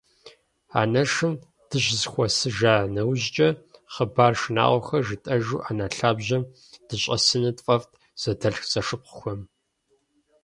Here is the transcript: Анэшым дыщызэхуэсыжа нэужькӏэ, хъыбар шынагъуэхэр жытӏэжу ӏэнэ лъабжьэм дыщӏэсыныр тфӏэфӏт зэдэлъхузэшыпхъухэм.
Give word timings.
Анэшым 0.79 1.33
дыщызэхуэсыжа 1.69 2.73
нэужькӏэ, 2.93 3.49
хъыбар 3.93 4.33
шынагъуэхэр 4.39 5.03
жытӏэжу 5.07 5.61
ӏэнэ 5.63 5.85
лъабжьэм 5.97 6.43
дыщӏэсыныр 6.87 7.55
тфӏэфӏт 7.57 7.93
зэдэлъхузэшыпхъухэм. 8.21 9.39